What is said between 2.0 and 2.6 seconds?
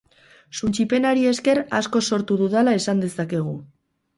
sortu